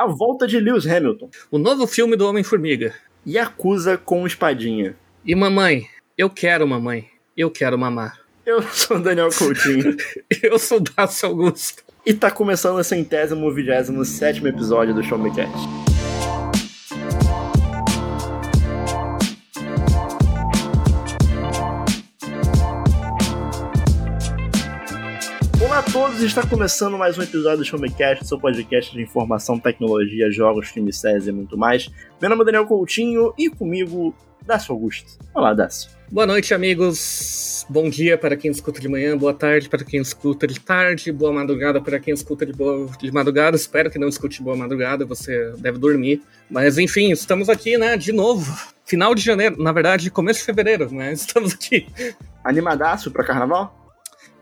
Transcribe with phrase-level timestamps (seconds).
[0.00, 1.28] A volta de Lewis Hamilton.
[1.50, 2.94] O novo filme do Homem-Formiga.
[3.26, 4.96] E acusa com espadinha.
[5.22, 7.04] E mamãe, eu quero mamãe.
[7.36, 8.18] Eu quero mamar.
[8.46, 9.94] Eu sou Daniel Coutinho.
[10.42, 11.84] eu sou o Dácio Augusto.
[12.06, 15.89] E tá começando o centésimo, vigésimo sétimo episódio do Show Me Cast.
[26.20, 30.98] Todos, está começando mais um episódio do Showmecast, seu podcast de informação, tecnologia, jogos, filmes,
[30.98, 31.90] séries e muito mais.
[32.20, 35.18] Meu nome é Daniel Coutinho e comigo, Dácio Augusto.
[35.32, 35.90] Olá, Dácio.
[36.10, 37.64] Boa noite, amigos.
[37.70, 41.32] Bom dia para quem escuta de manhã, boa tarde para quem escuta de tarde, boa
[41.32, 43.56] madrugada para quem escuta de, boa, de madrugada.
[43.56, 46.22] Espero que não escute boa madrugada, você deve dormir.
[46.50, 48.54] Mas enfim, estamos aqui, né, de novo.
[48.84, 51.86] Final de janeiro, na verdade, começo de fevereiro, mas estamos aqui.
[52.44, 53.79] Animadaço para carnaval?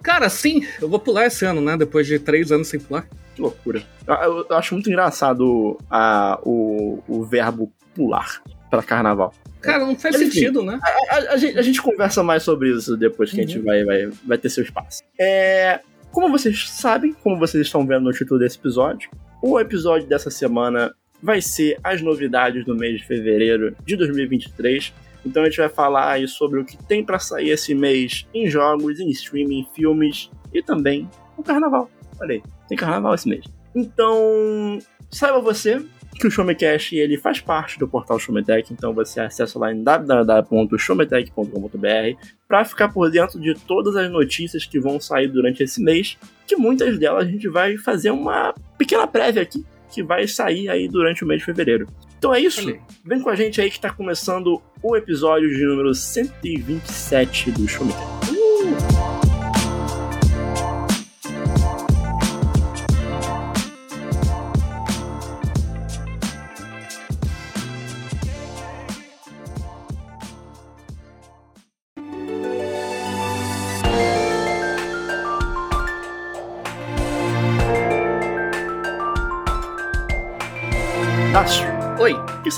[0.02, 1.76] Cara, sim, eu vou pular esse ano, né?
[1.76, 3.06] Depois de três anos sem pular.
[3.34, 3.82] Que loucura.
[4.06, 9.32] Eu, eu acho muito engraçado a, o, o verbo pular para carnaval.
[9.60, 10.80] Cara, não faz Mas, sentido, enfim, né?
[10.82, 13.42] A, a, a, gente, a, gente, conversa mais sobre isso depois que uhum.
[13.42, 13.64] a gente uhum.
[13.64, 15.02] vai, vai, vai ter seu espaço.
[15.18, 15.80] É,
[16.12, 19.10] como vocês sabem, como vocês estão vendo no título desse episódio,
[19.42, 24.92] o episódio dessa semana vai ser as novidades do mês de fevereiro de 2023
[25.24, 28.48] então a gente vai falar aí sobre o que tem para sair esse mês em
[28.48, 31.90] jogos, em streaming, filmes e também no carnaval.
[32.20, 33.44] Olha aí, tem carnaval esse mês.
[33.74, 34.78] Então,
[35.10, 35.82] saiba você
[36.18, 42.28] que o Showmecast ele faz parte do portal Showmetech, então você acessa lá em www.showmetech.com.br
[42.46, 46.56] para ficar por dentro de todas as notícias que vão sair durante esse mês, que
[46.56, 51.22] muitas delas a gente vai fazer uma pequena prévia aqui, que vai sair aí durante
[51.22, 51.86] o mês de fevereiro.
[52.18, 52.60] Então é isso.
[53.04, 57.86] Vem com a gente aí que tá começando o episódio de número 127 do Show
[57.86, 58.17] Me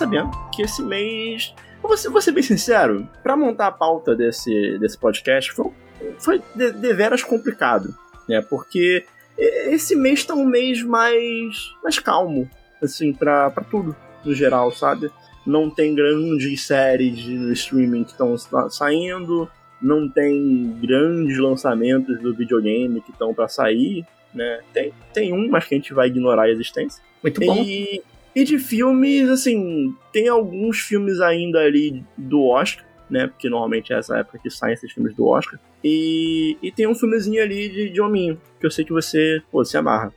[0.01, 1.55] sabendo que esse mês.
[1.83, 5.71] Vou ser, vou ser bem sincero, para montar a pauta desse, desse podcast foi,
[6.19, 7.95] foi de, deveras complicado,
[8.29, 8.43] né?
[8.43, 9.05] Porque
[9.39, 12.49] esse mês tá um mês mais, mais calmo,
[12.83, 15.11] assim, pra, pra tudo, no geral, sabe?
[15.47, 18.37] Não tem grandes séries no streaming que estão
[18.69, 19.49] saindo,
[19.81, 24.61] não tem grandes lançamentos do videogame que estão para sair, né?
[24.73, 27.03] Tem, tem um, mas que a gente vai ignorar a existência.
[27.23, 27.57] Muito bom.
[27.63, 28.03] E,
[28.35, 33.27] e de filmes, assim, tem alguns filmes ainda ali do Oscar, né?
[33.27, 35.59] Porque normalmente é essa época que saem esses filmes do Oscar.
[35.83, 39.65] E, e tem um filmezinho ali de, de hominho, que eu sei que você, pô,
[39.65, 40.15] se amarra.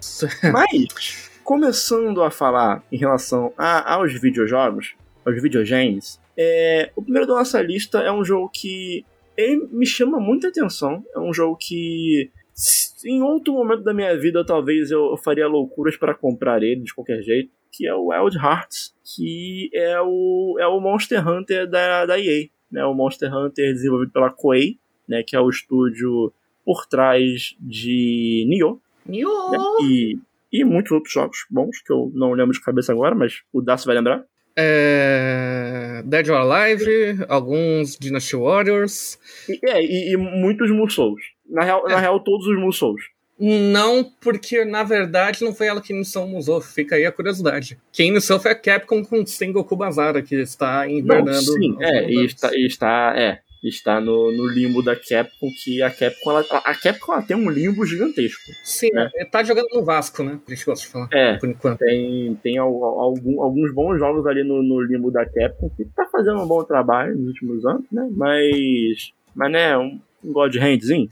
[0.52, 4.94] Mas, começando a falar em relação a, aos videojogos,
[5.24, 9.04] aos videogames, é, o primeiro da nossa lista é um jogo que
[9.36, 11.04] ele me chama muita atenção.
[11.14, 12.30] É um jogo que
[13.04, 17.22] em outro momento da minha vida, talvez eu faria loucuras para comprar ele de qualquer
[17.22, 22.18] jeito, que é o Wild Hearts, que é o, é o Monster Hunter da, da
[22.18, 22.84] EA, né?
[22.84, 25.22] O Monster Hunter desenvolvido pela Koei, né?
[25.22, 26.32] Que é o estúdio
[26.64, 28.80] por trás de Nioh.
[29.04, 29.50] Nioh!
[29.50, 29.58] Né?
[29.82, 30.18] E,
[30.52, 33.86] e muitos outros jogos bons, que eu não lembro de cabeça agora, mas o Dacio
[33.86, 34.24] vai lembrar.
[34.56, 35.85] É...
[36.02, 39.18] Dead or Alive, alguns Dynasty Warriors.
[39.48, 41.20] E, é, e, e muitos Musous.
[41.48, 41.92] Na real, é.
[41.92, 43.00] na real, todos os Musous.
[43.38, 47.78] Não, porque na verdade não foi ela que iniciou o Musou, fica aí a curiosidade.
[47.92, 51.26] Quem iniciou foi a Capcom com o Sengoku Bazara, que está invernando.
[51.26, 55.82] Não, sim, é, e está, e está, é, está no, no limbo da Capcom, que
[55.82, 58.52] a Capcom, ela, a Capcom ela tem um limbo gigantesco.
[58.64, 59.10] Sim, né?
[59.30, 60.40] tá jogando no Vasco, né?
[60.46, 61.78] A gente gosta de falar, é, por enquanto.
[61.78, 66.40] Tem, tem algum, alguns bons jogos ali no, no limbo da Capcom, que tá fazendo
[66.40, 68.08] um bom trabalho nos últimos anos, né?
[68.12, 71.08] Mas, mas né, um, um God Handzinho,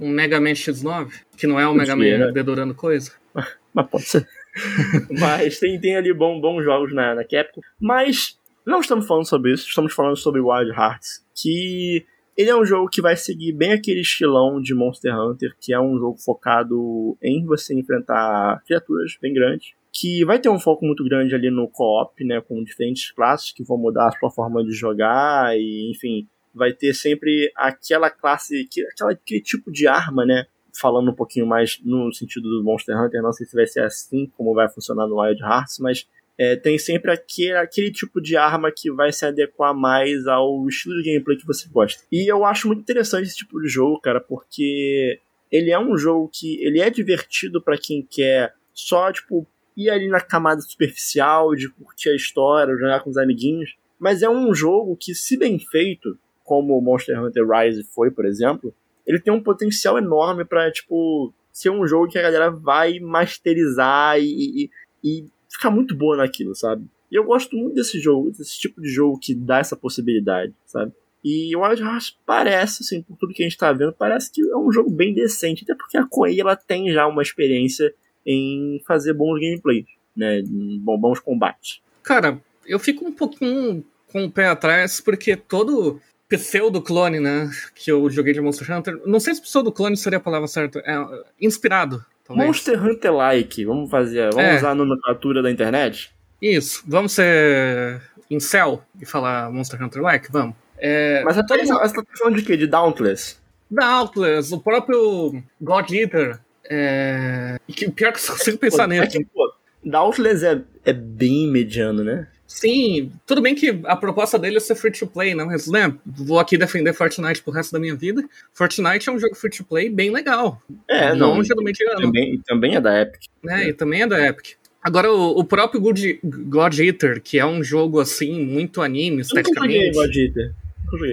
[0.00, 2.32] um Mega Man X9, que não é um Mega Man né?
[2.32, 3.12] dedurando coisa.
[3.72, 4.26] Mas pode ser.
[5.20, 7.60] Mas tem, tem ali bom, bons jogos na, na Capcom.
[7.80, 8.37] Mas
[8.68, 12.04] não estamos falando sobre isso, estamos falando sobre Wild Hearts, que
[12.36, 15.80] ele é um jogo que vai seguir bem aquele estilão de Monster Hunter, que é
[15.80, 21.02] um jogo focado em você enfrentar criaturas bem grandes, que vai ter um foco muito
[21.02, 24.72] grande ali no co-op, né, com diferentes classes que vão mudar a sua forma de
[24.72, 30.46] jogar e, enfim, vai ter sempre aquela classe, aquela, aquele tipo de arma, né?
[30.78, 34.30] Falando um pouquinho mais no sentido do Monster Hunter, não sei se vai ser assim
[34.36, 36.06] como vai funcionar no Wild Hearts, mas
[36.38, 41.02] é, tem sempre aquele, aquele tipo de arma que vai se adequar mais ao estilo
[41.02, 42.04] de gameplay que você gosta.
[42.12, 45.20] E eu acho muito interessante esse tipo de jogo, cara, porque
[45.50, 49.44] ele é um jogo que ele é divertido para quem quer só, tipo,
[49.76, 53.74] ir ali na camada superficial, de curtir a história, jogar com os amiguinhos.
[53.98, 58.24] Mas é um jogo que, se bem feito, como o Monster Hunter Rise foi, por
[58.24, 58.72] exemplo,
[59.04, 64.20] ele tem um potencial enorme para tipo, ser um jogo que a galera vai masterizar
[64.20, 64.70] e, e,
[65.02, 66.86] e ficar muito boa naquilo, sabe?
[67.10, 70.92] E eu gosto muito desse jogo, desse tipo de jogo que dá essa possibilidade, sabe?
[71.24, 74.56] E eu acho, parece, assim, por tudo que a gente tá vendo, parece que é
[74.56, 77.92] um jogo bem decente, até porque a Koei, ela tem já uma experiência
[78.24, 81.80] em fazer bons gameplays, né, bons combates.
[82.02, 88.08] Cara, eu fico um pouquinho com o pé atrás, porque todo pseudo-clone, né, que eu
[88.10, 90.94] joguei de Monster Hunter, não sei se pseudo-clone seria a palavra certa, é
[91.40, 92.46] inspirado, talvez.
[92.46, 94.56] Monster Hunter-like, vamos fazer, vamos é.
[94.56, 96.12] usar a nomenclatura da internet?
[96.40, 100.30] Isso, vamos ser incel e falar Monster Hunter-like?
[100.30, 100.54] Vamos.
[100.78, 102.56] É, Mas até você tá falando de quê?
[102.56, 103.36] De Dauntless?
[103.70, 106.38] Dauntless, o próprio God Eater.
[106.70, 107.58] É...
[107.66, 109.06] Que, pior que eu consigo pensar nele.
[109.06, 109.52] É pô,
[109.84, 112.28] Dauntless é, é bem mediano, né?
[112.48, 115.46] Sim, tudo bem que a proposta dele é ser free to play, não?
[115.46, 118.24] Mas, né, vou aqui defender Fortnite pro resto da minha vida.
[118.54, 120.60] Fortnite é um jogo free to play bem legal.
[120.88, 121.34] É, não.
[121.34, 122.00] Longe do mediano.
[122.00, 123.24] Também, também é da Epic.
[123.46, 124.56] É, e também é da Epic.
[124.82, 129.88] Agora, o, o próprio God, God Eater, que é um jogo, assim, muito anime, esteticamente.
[129.88, 130.54] Eu God Eater.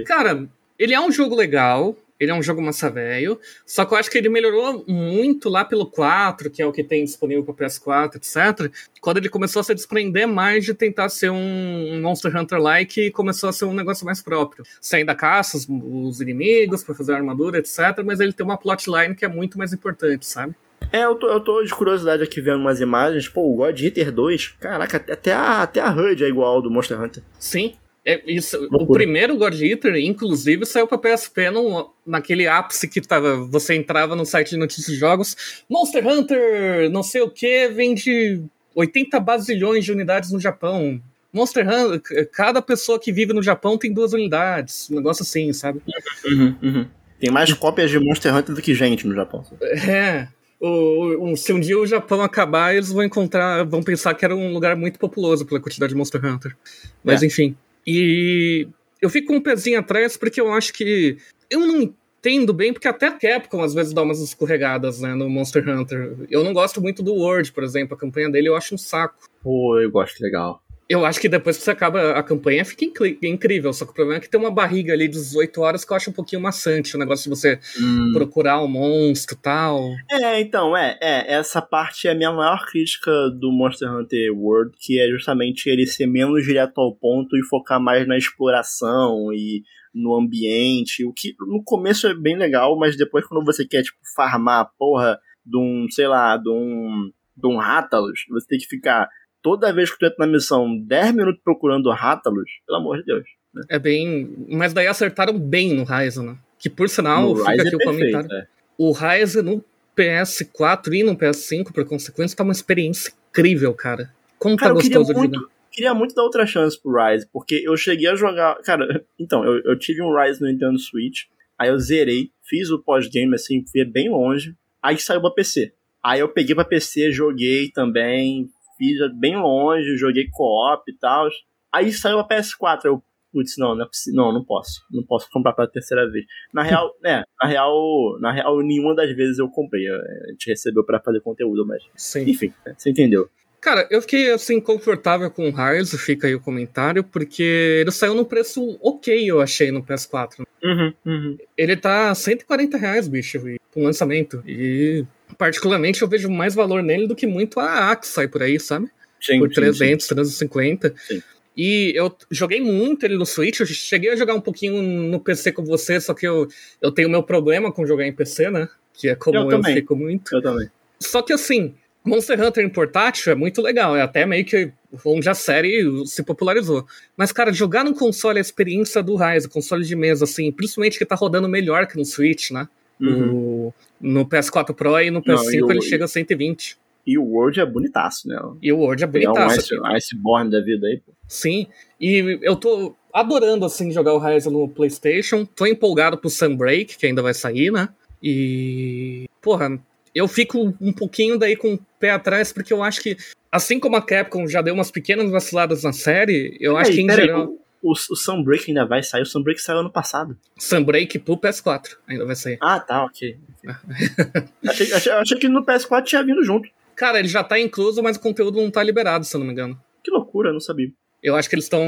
[0.05, 0.47] Cara,
[0.79, 4.09] ele é um jogo legal, ele é um jogo massa velho, só que eu acho
[4.09, 8.15] que ele melhorou muito lá pelo 4, que é o que tem disponível para PS4,
[8.15, 8.71] etc.
[9.01, 13.49] Quando ele começou a se desprender mais de tentar ser um Monster Hunter-like e começou
[13.49, 14.63] a ser um negócio mais próprio.
[14.79, 18.03] Sair da caça, os, os inimigos, para fazer armadura, etc.
[18.03, 20.55] Mas ele tem uma plotline que é muito mais importante, sabe?
[20.91, 23.27] É, eu tô, eu tô de curiosidade aqui vendo umas imagens.
[23.27, 26.71] Pô, o God Eater 2, caraca, até a, até a HUD é igual ao do
[26.71, 27.23] Monster Hunter.
[27.39, 27.75] Sim,
[28.05, 33.35] é, isso, o primeiro God Eater, inclusive, saiu pra PSP no, naquele ápice que tava,
[33.37, 35.63] você entrava no site de notícias de jogos.
[35.67, 38.43] Monster Hunter, não sei o que, vende
[38.75, 41.01] 80 bazilhões de unidades no Japão.
[41.33, 44.87] Monster Hunter, cada pessoa que vive no Japão tem duas unidades.
[44.91, 45.81] Um negócio assim, sabe?
[46.25, 46.85] Uhum, uhum.
[47.19, 49.43] Tem mais cópias de Monster Hunter do que gente no Japão.
[49.61, 50.27] É.
[50.59, 54.35] O, o, se um dia o Japão acabar, eles vão encontrar, vão pensar que era
[54.35, 56.55] um lugar muito populoso pela quantidade de Monster Hunter.
[57.03, 57.25] Mas é.
[57.25, 57.55] enfim.
[57.85, 58.67] E
[59.01, 61.17] eu fico com um pezinho atrás porque eu acho que.
[61.49, 65.67] Eu não entendo bem, porque até Capcom às vezes dá umas escorregadas né, no Monster
[65.67, 66.17] Hunter.
[66.29, 69.29] Eu não gosto muito do World, por exemplo, a campanha dele eu acho um saco.
[69.43, 70.61] Pô, eu gosto legal.
[70.87, 72.85] Eu acho que depois que você acaba a campanha fica
[73.23, 75.91] incrível, só que o problema é que tem uma barriga ali de 18 horas que
[75.91, 78.11] eu acho um pouquinho maçante, o negócio de você hum.
[78.13, 79.79] procurar o um monstro e tal.
[80.11, 84.75] É, então, é, é, essa parte é a minha maior crítica do Monster Hunter World,
[84.79, 89.63] que é justamente ele ser menos direto ao ponto e focar mais na exploração e
[89.91, 93.97] no ambiente, o que no começo é bem legal, mas depois quando você quer, tipo,
[94.13, 98.67] farmar a porra de um, sei lá, de um, de um Rátalos, você tem que
[98.67, 99.07] ficar
[99.45, 103.23] toda vez que tu entra na missão 10 minutos procurando Rátalos, pelo amor de Deus.
[103.53, 103.61] Né?
[103.69, 104.47] É bem.
[104.49, 106.37] Mas daí acertaram bem no Ryzen, né?
[106.57, 108.33] Que por sinal, no fica aqui é o comentário.
[108.33, 108.47] É.
[108.75, 109.63] O Ryzen no
[109.95, 114.11] PS4 e no PS5, por consequência, tá uma experiência incrível, cara.
[114.39, 117.77] Como cara, tá gostoso de muito, Queria muito dar outra chance pro Rise, porque eu
[117.77, 118.55] cheguei a jogar.
[118.63, 121.25] Cara, então, eu, eu tive um Rise no Nintendo Switch,
[121.55, 125.71] aí eu zerei, fiz o pós-game, assim, fui bem longe, aí saiu pra PC.
[126.03, 131.27] Aí eu peguei pra PC, joguei também, fiz bem longe, joguei co-op e tal.
[131.73, 134.81] Aí saiu a PS4, eu, putz, não, não, é não, não posso.
[134.89, 136.25] Não posso comprar pela terceira vez.
[136.53, 139.87] Na real, né, na real, na real, nenhuma das vezes eu comprei.
[139.87, 141.83] A gente recebeu para fazer conteúdo, mas.
[141.95, 142.29] Sim.
[142.29, 143.29] Enfim, né, você entendeu.
[143.65, 148.13] Cara, eu fiquei assim confortável com o Rise, fica aí o comentário, porque ele saiu
[148.13, 150.45] num preço ok, eu achei, no PS4.
[150.63, 151.37] Uhum, uhum.
[151.57, 153.39] Ele tá 140 reais, bicho,
[153.73, 154.43] com lançamento.
[154.45, 155.03] E
[155.37, 158.89] particularmente eu vejo mais valor nele do que muito a Axe sai por aí, sabe?
[159.21, 160.15] Sim, por 300, sim.
[160.15, 160.93] 350.
[160.97, 161.23] Sim.
[161.57, 165.53] E eu joguei muito ele no Switch, eu cheguei a jogar um pouquinho no PC
[165.53, 166.47] com você, só que eu,
[166.81, 168.67] eu tenho meu problema com jogar em PC, né?
[168.93, 170.35] Que é como eu, eu fico muito.
[170.35, 170.69] Eu também.
[170.99, 174.71] Só que assim, Monster Hunter em portátil é muito legal, é até meio que
[175.03, 176.85] onde a série se popularizou.
[177.17, 181.05] Mas, cara, jogar no console a experiência do Rise, console de mesa, assim, principalmente que
[181.05, 182.67] tá rodando melhor que no Switch, né?
[182.99, 183.25] Uhum.
[183.25, 186.77] No, no, PS4 Pro e no PS5 Não, e ele o, chega a 120.
[187.07, 188.39] E o World é bonitaço, né?
[188.61, 189.73] E o World é bonitaço.
[189.73, 191.13] É um Ice, Iceborne da vida aí, pô.
[191.27, 191.67] Sim,
[191.99, 195.45] e eu tô adorando, assim, jogar o Rise no PlayStation.
[195.45, 197.89] Tô empolgado pro Sunbreak, que ainda vai sair, né?
[198.21, 199.25] E.
[199.41, 199.79] Porra,
[200.13, 203.17] eu fico um pouquinho daí com o pé atrás, porque eu acho que,
[203.51, 207.09] assim como a Capcom já deu umas pequenas vaciladas na série, eu acho que em
[207.11, 207.49] geral.
[207.49, 209.21] Aí, o, o Sunbreak ainda vai sair.
[209.21, 210.35] O Sunbreak saiu ano passado.
[210.57, 212.57] Sunbreak pro PS4 ainda vai sair.
[212.61, 213.37] Ah, tá, ok.
[214.67, 216.67] achei, achei, achei, que no PS4 tinha vindo junto.
[216.95, 219.53] Cara, ele já tá incluso, mas o conteúdo não tá liberado, se eu não me
[219.53, 219.79] engano.
[220.03, 220.89] Que loucura, eu não sabia.
[221.21, 221.83] Eu acho que eles estão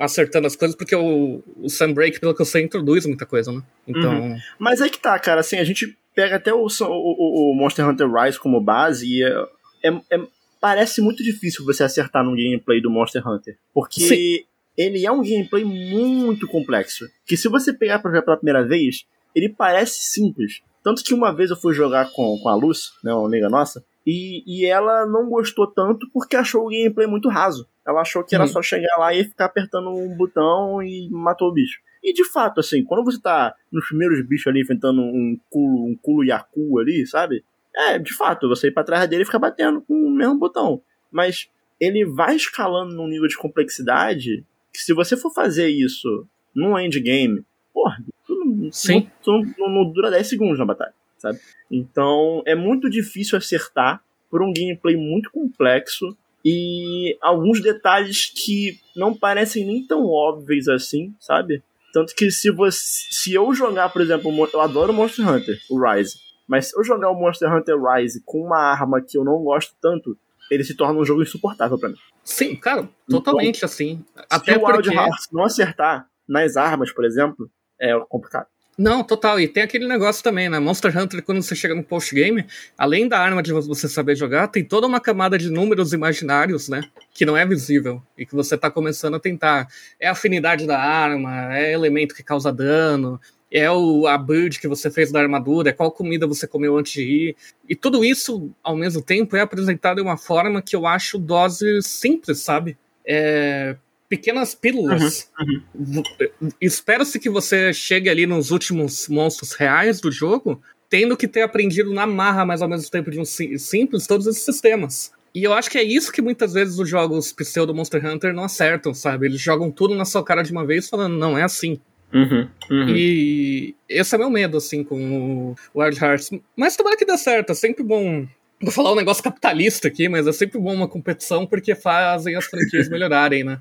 [0.00, 3.62] acertando as coisas porque o, o Sunbreak, pelo que eu sei, introduz muita coisa, né?
[3.86, 4.20] Então.
[4.20, 4.38] Uhum.
[4.58, 8.10] Mas é que tá, cara, assim, a gente pega até o, o, o Monster Hunter
[8.10, 9.46] Rise como base e é,
[9.84, 10.20] é, é,
[10.60, 13.56] parece muito difícil você acertar no gameplay do Monster Hunter.
[13.72, 14.44] Porque Sim.
[14.76, 17.06] Ele é um gameplay muito complexo.
[17.24, 20.60] Que se você pegar pra jogar pela primeira vez, ele parece simples.
[20.82, 23.84] Tanto que uma vez eu fui jogar com, com a Luz, né, uma amiga nossa,
[24.06, 27.68] e, e ela não gostou tanto porque achou o gameplay muito raso.
[27.84, 28.50] Ela achou que era uhum.
[28.50, 31.80] só chegar lá e ficar apertando um botão e matou o bicho.
[32.02, 35.96] E de fato, assim, quando você tá nos primeiros bichos ali enfrentando um culo, um
[36.00, 37.42] culo yaku ali, sabe?
[37.74, 40.80] É, de fato, você ir pra trás dele e ficar batendo com o mesmo botão.
[41.10, 44.44] Mas ele vai escalando num nível de complexidade
[44.76, 49.10] que se você for fazer isso num endgame, porra, tu não, Sim.
[49.22, 51.40] Tu não, não, dura 10 segundos na batalha sabe?
[51.70, 59.14] Então é muito difícil acertar por um gameplay muito complexo e alguns detalhes que não
[59.14, 61.62] parecem nem tão óbvios assim, sabe?
[61.92, 62.78] Tanto que se você,
[63.10, 66.16] se eu jogar, por exemplo, eu adoro Monster Hunter, o Rise,
[66.46, 69.74] mas se eu jogar o Monster Hunter Rise com uma arma que eu não gosto
[69.80, 70.16] tanto,
[70.50, 71.96] ele se torna um jogo insuportável para mim.
[72.24, 74.04] Sim, cara, totalmente então, assim.
[74.30, 77.50] Até se o Wild Hearts não acertar nas armas, por exemplo,
[77.80, 78.46] é complicado.
[78.78, 79.40] Não, total.
[79.40, 80.58] E tem aquele negócio também, né?
[80.58, 82.44] Monster Hunter, quando você chega no post-game,
[82.76, 86.82] além da arma de você saber jogar, tem toda uma camada de números imaginários, né?
[87.14, 88.02] Que não é visível.
[88.18, 89.66] E que você tá começando a tentar.
[89.98, 93.18] É a afinidade da arma, é elemento que causa dano,
[93.50, 96.92] é o, a build que você fez da armadura, é qual comida você comeu antes
[96.92, 97.36] de ir.
[97.68, 101.80] E tudo isso, ao mesmo tempo, é apresentado de uma forma que eu acho dose
[101.82, 102.76] simples, sabe?
[103.06, 103.76] É,
[104.08, 105.30] pequenas pílulas.
[105.38, 106.02] Uhum,
[106.40, 106.48] uhum.
[106.60, 111.92] Espero-se que você chegue ali nos últimos monstros reais do jogo, tendo que ter aprendido
[111.92, 115.12] na marra, mas ao mesmo tempo de um simples, todos esses sistemas.
[115.34, 118.44] E eu acho que é isso que muitas vezes os jogos pseudo Monster Hunter não
[118.44, 119.26] acertam, sabe?
[119.26, 121.78] Eles jogam tudo na sua cara de uma vez falando, não, é assim.
[122.16, 122.88] Uhum, uhum.
[122.96, 126.30] E esse é meu medo, assim, com o Wild Hearts.
[126.56, 128.26] Mas tomara que dê certo, é sempre bom
[128.60, 132.46] Vou falar um negócio capitalista aqui, mas é sempre bom uma competição porque fazem as
[132.46, 133.60] franquias melhorarem, né?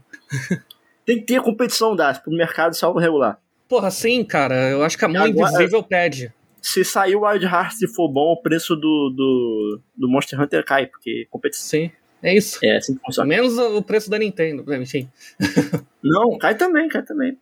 [1.05, 3.37] Tem que ter competição, das pro mercado salvo regular.
[3.67, 4.69] Porra, sim, cara.
[4.69, 6.33] Eu acho que a mão Agora, invisível pede.
[6.61, 10.63] Se sair o Wild Hearts e for bom, o preço do, do, do Monster Hunter
[10.63, 11.67] cai, porque competição.
[11.67, 11.91] Sim.
[12.25, 12.57] É isso.
[12.63, 13.29] É assim que funciona.
[13.29, 15.07] Menos o preço da Nintendo, enfim.
[16.03, 17.37] Não, cai também, cai também.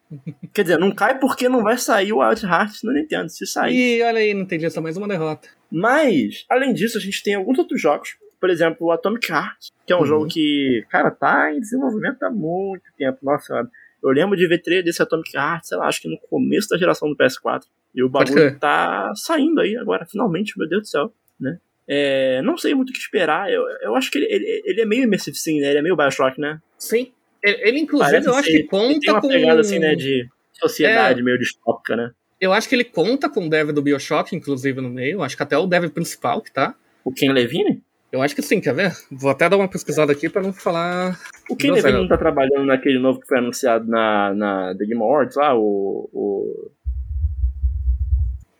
[0.54, 3.98] Quer dizer, não cai porque não vai sair o Wild Hearts no Nintendo, se sair.
[3.98, 5.50] E olha aí, não entendi essa mais uma derrota.
[5.70, 8.16] Mas, além disso, a gente tem alguns outros jogos.
[8.40, 10.06] Por exemplo, o Atomic Heart, que é um uhum.
[10.06, 13.20] jogo que, cara, tá em desenvolvimento há muito tempo.
[13.22, 13.70] Nossa,
[14.02, 16.78] eu lembro de ver trailer desse Atomic Heart, sei lá, acho que no começo da
[16.78, 17.64] geração do PS4.
[17.94, 21.60] E o bagulho tá saindo aí agora, finalmente, meu Deus do céu, né?
[21.88, 23.52] É, não sei muito o que esperar.
[23.52, 25.70] Eu, eu acho que ele, ele, ele é meio Immersive Sim, né?
[25.70, 26.60] Ele é meio Bioshock, né?
[26.78, 27.12] Sim.
[27.44, 29.28] Ele, ele inclusive, Parece eu acho que conta tem uma com...
[29.28, 31.24] pegada, assim, né, de sociedade é...
[31.24, 32.12] meio distópica, né?
[32.40, 35.22] Eu acho que ele conta com o dev do Bioshock, inclusive, no meio.
[35.22, 36.76] Acho que até o dev principal que tá.
[37.04, 37.82] O Ken Levine?
[38.12, 38.92] Eu acho que sim, quer ver?
[39.12, 41.18] Vou até dar uma pesquisada aqui pra não falar.
[41.50, 45.02] O Ken Levine não tá trabalhando naquele novo que foi anunciado na, na The Game
[45.02, 46.10] Awards lá, o.
[46.14, 46.72] o...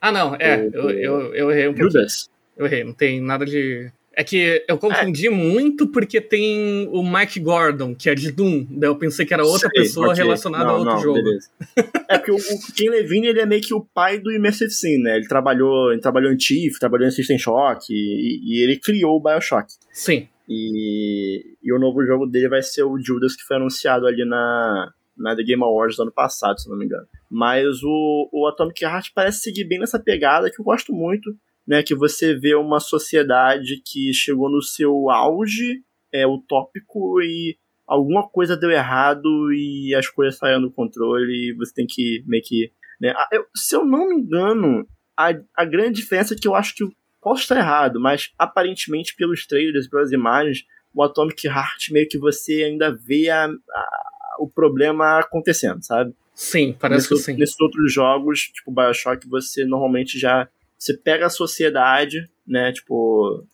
[0.02, 0.58] Ah, não, é.
[0.58, 1.92] O, eu, eu, eu errei um pouco.
[1.92, 2.30] Judas.
[2.58, 3.92] Eu errei, não tem nada de.
[4.16, 5.30] É que eu confundi é.
[5.32, 8.68] muito porque tem o Mike Gordon, que é de Doom.
[8.70, 10.24] Daí eu pensei que era outra Sei, pessoa okay.
[10.24, 11.16] relacionada não, a outro não, jogo.
[11.16, 11.50] Beleza.
[12.08, 15.00] é porque o, o Ken Levine ele é meio que o pai do Immersive Sim,
[15.00, 15.16] né?
[15.16, 19.20] Ele trabalhou, ele trabalhou em Chief, trabalhou em System Shock e, e ele criou o
[19.20, 19.74] Bioshock.
[19.92, 20.28] Sim.
[20.48, 24.92] E, e o novo jogo dele vai ser o Judas, que foi anunciado ali na,
[25.18, 27.08] na The Game Awards do ano passado, se não me engano.
[27.32, 31.36] Mas o, o Atomic Heart parece seguir bem nessa pegada que eu gosto muito
[31.68, 35.82] né, que você vê uma sociedade que chegou no seu auge
[36.14, 41.74] é, utópico e alguma coisa deu errado e as coisas saíram do controle e você
[41.74, 42.72] tem que meio que.
[43.00, 46.76] Né, eu, se eu não me engano, a, a grande diferença é que eu acho
[46.76, 46.86] que
[47.22, 52.64] posso estar errado, mas aparentemente pelos trailers, pelas imagens, o Atomic Heart meio que você
[52.64, 56.14] ainda vê a, a, o problema acontecendo, sabe?
[56.36, 57.40] Sim, parece Nesse, que sim.
[57.40, 60.48] Nesses outros jogos, tipo Bioshock, você normalmente já
[60.84, 63.46] você pega a sociedade, né, tipo,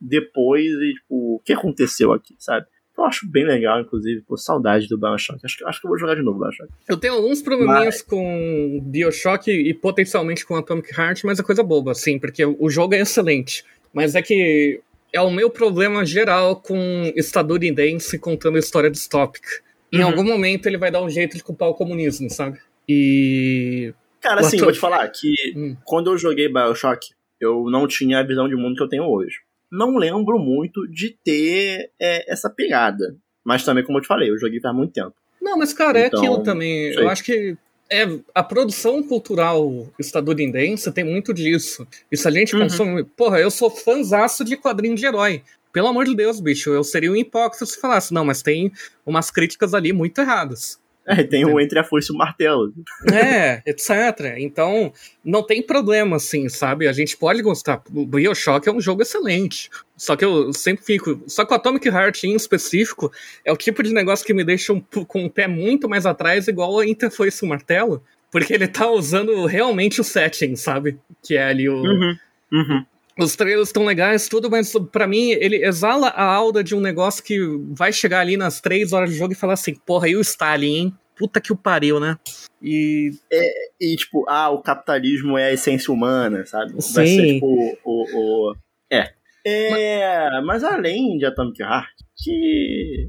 [0.00, 2.66] depois e, tipo, o que aconteceu aqui, sabe?
[2.96, 5.40] Eu acho bem legal, inclusive, por saudade do Bioshock.
[5.44, 6.70] Acho, acho que eu vou jogar de novo Bioshock.
[6.88, 8.02] Eu tenho alguns probleminhas mas...
[8.02, 12.94] com Bioshock e potencialmente com Atomic Heart, mas é coisa boba, assim, porque o jogo
[12.94, 13.64] é excelente.
[13.92, 14.80] Mas é que
[15.12, 19.48] é o meu problema geral com estadunidense contando história distópica.
[19.92, 20.06] Em uhum.
[20.06, 22.60] algum momento ele vai dar um jeito de culpar o comunismo, sabe?
[22.88, 23.92] E
[24.24, 25.76] Cara, assim, vou te falar que hum.
[25.84, 29.36] quando eu joguei Bioshock, eu não tinha a visão de mundo que eu tenho hoje.
[29.70, 33.14] não lembro muito de ter é, essa pegada.
[33.44, 35.12] Mas também, como eu te falei, eu joguei faz muito tempo.
[35.42, 36.94] Não, mas, cara, então, é aquilo também.
[36.94, 37.02] Sei.
[37.02, 37.54] Eu acho que
[37.90, 41.86] é, a produção cultural estadunidense tem muito disso.
[42.10, 42.62] E se a gente uhum.
[42.62, 43.04] consome.
[43.04, 45.42] Porra, eu sou fãzaço de quadrinho de herói.
[45.70, 48.72] Pelo amor de Deus, bicho, eu seria um hipócrita se falasse, não, mas tem
[49.04, 50.78] umas críticas ali muito erradas.
[51.14, 52.72] É, tem o Entre a Foice e o Martelo.
[53.12, 54.36] É, etc.
[54.38, 54.90] Então,
[55.22, 56.88] não tem problema, assim, sabe?
[56.88, 57.82] A gente pode gostar.
[57.94, 59.68] O Bioshock é um jogo excelente.
[59.96, 61.22] Só que eu sempre fico.
[61.26, 63.12] Só que o Atomic Heart em específico
[63.44, 66.48] é o tipo de negócio que me deixa um, com o pé muito mais atrás,
[66.48, 68.02] igual a Entre a Foice e o Martelo.
[68.30, 70.98] Porque ele tá usando realmente o setting, sabe?
[71.22, 71.82] Que é ali o.
[71.82, 72.16] Uhum,
[72.52, 72.86] uhum.
[73.18, 77.22] Os trailers estão legais, tudo, mas para mim ele exala a aura de um negócio
[77.22, 77.38] que
[77.70, 80.74] vai chegar ali nas três horas de jogo e falar assim: porra, e o Stalin,
[80.74, 80.94] hein?
[81.16, 82.18] Puta que o pariu, né?
[82.60, 83.10] E.
[83.32, 83.44] É,
[83.80, 86.72] e tipo, ah, o capitalismo é a essência humana, sabe?
[86.82, 86.94] Sim.
[86.94, 87.76] Vai ser tipo o.
[87.84, 88.56] o, o...
[88.90, 89.12] É.
[89.46, 90.30] É.
[90.40, 90.44] Mas...
[90.46, 93.08] mas além de Atomic Heart, que.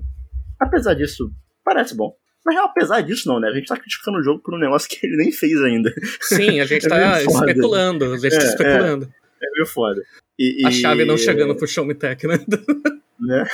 [0.59, 1.31] Apesar disso,
[1.63, 2.13] parece bom.
[2.45, 3.47] Mas apesar disso, não, né?
[3.49, 5.91] A gente tá criticando o jogo por um negócio que ele nem fez ainda.
[6.21, 8.13] Sim, a gente é tá especulando.
[8.13, 9.13] A gente tá é, tá especulando.
[9.45, 9.51] É.
[9.55, 10.01] Meio foda.
[10.37, 12.37] E, a chave não chegando pro Show Me Tech, né?
[13.19, 13.45] né?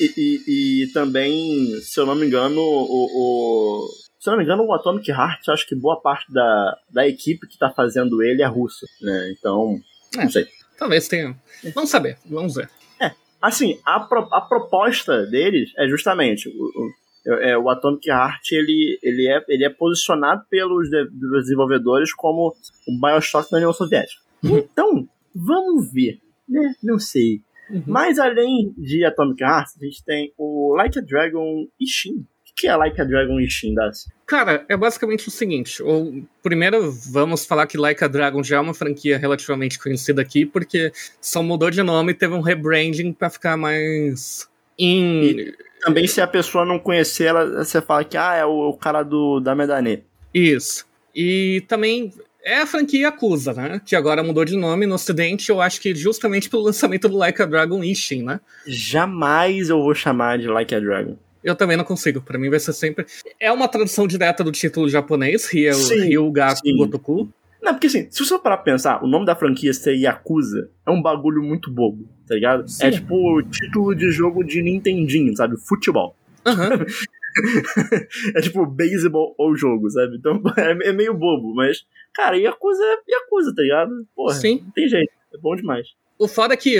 [0.00, 3.88] e, e, e, também, se eu não me engano, o, o,
[4.20, 7.48] se eu não me engano, o Atomic Heart, acho que boa parte da, da equipe
[7.48, 9.34] que tá fazendo ele é russa, né?
[9.36, 9.80] Então,
[10.16, 10.46] é, não sei.
[10.78, 11.36] Talvez tenha.
[11.74, 12.70] Vamos saber, vamos ver.
[13.00, 13.12] É,
[13.42, 16.92] assim, a, pro, a proposta deles é justamente o, o,
[17.26, 21.08] é, o Atomic Heart ele, ele, é, ele é posicionado pelos de,
[21.40, 22.54] desenvolvedores como
[22.88, 24.20] o Bioshock da União Soviética.
[24.42, 26.74] Então, vamos ver, né?
[26.82, 27.42] Não sei.
[27.70, 27.84] Uhum.
[27.86, 32.18] Mas além de Atomic Heart, a gente tem o Like a Dragon Ishin.
[32.18, 34.08] O que é Like a Dragon Ishin, Das?
[34.26, 35.82] Cara, é basicamente o seguinte.
[35.82, 40.44] O, primeiro, vamos falar que Like a Dragon já é uma franquia relativamente conhecida aqui,
[40.44, 44.48] porque só mudou de nome e teve um rebranding para ficar mais.
[44.78, 45.22] In...
[45.22, 48.76] E também, se a pessoa não conhecer ela, você fala que ah, é o, o
[48.76, 50.02] cara do, da Medanê.
[50.34, 50.86] Isso.
[51.14, 52.12] E também
[52.44, 53.80] é a franquia Yakuza, né?
[53.84, 57.40] Que agora mudou de nome no ocidente, eu acho que justamente pelo lançamento do Like
[57.42, 58.40] a Dragon Ishin, né?
[58.66, 61.16] Jamais eu vou chamar de Like a Dragon.
[61.42, 63.06] Eu também não consigo, para mim vai ser sempre...
[63.40, 67.32] É uma tradução direta do título japonês, Ryuga Gotoku.
[67.62, 70.90] Não, porque assim, se você parar pra pensar, o nome da franquia ser Yakuza é
[70.90, 72.68] um bagulho muito bobo, tá ligado?
[72.68, 72.86] Sim.
[72.86, 75.56] É tipo o título de jogo de Nintendinho, sabe?
[75.58, 76.16] Futebol.
[76.46, 76.86] Uhum.
[78.36, 80.16] é tipo beisebol ou jogo, sabe?
[80.16, 84.06] Então é, é, meio bobo, mas, cara, Yakuza é Yakuza, tá ligado?
[84.14, 84.64] Porra, Sim.
[84.74, 85.88] tem jeito, é bom demais.
[86.18, 86.76] O foda é que,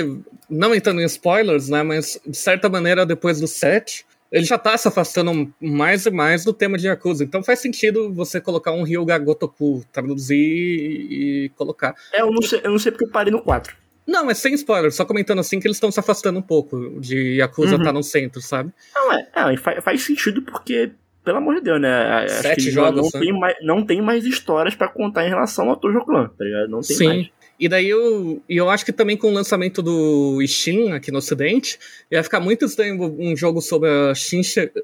[0.49, 4.77] não entrando em spoilers, né, mas de certa maneira, depois do 7, ele já tá
[4.77, 7.23] se afastando mais e mais do tema de Yakuza.
[7.23, 11.95] Então faz sentido você colocar um Ryuga Gotoku, traduzir e, e colocar.
[12.13, 13.75] É, eu não sei, eu não sei porque eu parei no 4.
[14.11, 17.37] Não, é sem spoiler, só comentando assim que eles estão se afastando um pouco de
[17.37, 17.83] Yakuza uhum.
[17.83, 18.73] tá no centro, sabe?
[18.93, 20.91] Não, é, é faz, faz sentido porque,
[21.23, 22.27] pelo amor de Deus, né?
[22.27, 23.25] Sete jogos, não, né?
[23.25, 26.69] tem mais, não tem mais histórias para contar em relação ao Tojo Clan, tá ligado?
[26.69, 27.07] Não tem Sim.
[27.07, 27.29] mais.
[27.57, 31.79] E daí eu, eu acho que também com o lançamento do Steam aqui no ocidente,
[32.11, 34.41] ia ficar muito estranho um jogo sobre a Shin,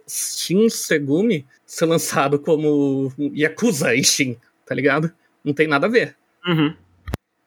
[0.08, 5.12] Shin Segumi ser lançado como Yakuza Steam, tá ligado?
[5.44, 6.16] Não tem nada a ver.
[6.46, 6.74] Uhum.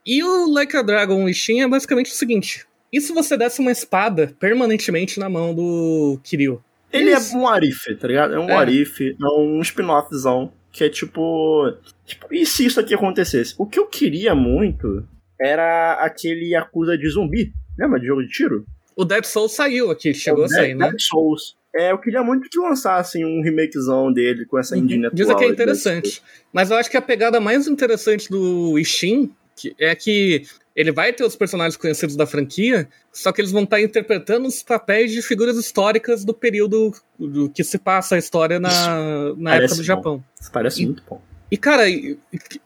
[0.07, 3.71] E o Like a Dragon Ishin é basicamente o seguinte: e se você desse uma
[3.71, 6.63] espada permanentemente na mão do Kiryu?
[6.93, 7.37] Ele Isso.
[7.37, 8.35] é um Arif, tá ligado?
[8.35, 8.55] É um é.
[8.55, 11.73] Arif, é um spin-offzão que é tipo,
[12.05, 12.27] tipo.
[12.33, 13.55] E se isso aqui acontecesse?
[13.59, 15.07] O que eu queria muito
[15.41, 17.53] era aquele Yakuza de zumbi.
[17.79, 18.65] Lembra de jogo de tiro?
[18.97, 20.91] O Dead Souls saiu aqui, chegou a sair, né?
[20.91, 21.57] Dead Souls.
[21.75, 25.15] É, eu queria muito que lançassem um remakezão dele com essa engine uhum.
[25.15, 26.21] Dizem que é interessante.
[26.53, 29.33] Mas eu acho que a pegada mais interessante do Ishin
[29.79, 33.81] é que ele vai ter os personagens conhecidos da franquia, só que eles vão estar
[33.81, 39.35] interpretando os papéis de figuras históricas do período do que se passa a história na,
[39.37, 40.25] na época do Japão.
[40.41, 41.21] Isso parece e, muito bom.
[41.51, 41.83] E, cara,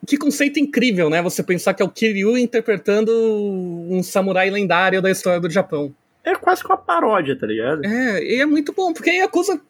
[0.07, 1.23] que conceito incrível, né?
[1.23, 5.95] Você pensar que é o Kiryu interpretando um samurai lendário da história do Japão.
[6.23, 7.85] É quase que uma paródia, tá ligado?
[7.85, 9.61] É, e é muito bom, porque a Yakuza